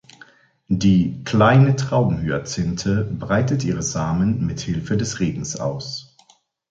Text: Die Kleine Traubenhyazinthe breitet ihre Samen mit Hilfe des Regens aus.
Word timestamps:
Die 0.67 1.23
Kleine 1.25 1.75
Traubenhyazinthe 1.75 3.03
breitet 3.05 3.63
ihre 3.63 3.83
Samen 3.83 4.43
mit 4.43 4.59
Hilfe 4.59 4.97
des 4.97 5.19
Regens 5.19 5.57
aus. 5.59 6.17